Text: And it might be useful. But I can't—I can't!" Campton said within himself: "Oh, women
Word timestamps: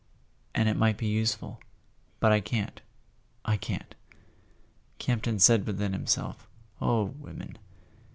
And 0.55 0.67
it 0.67 0.77
might 0.77 0.97
be 0.97 1.05
useful. 1.05 1.61
But 2.19 2.31
I 2.31 2.39
can't—I 2.41 3.55
can't!" 3.55 3.93
Campton 4.97 5.37
said 5.37 5.67
within 5.67 5.93
himself: 5.93 6.47
"Oh, 6.81 7.03
women 7.03 7.59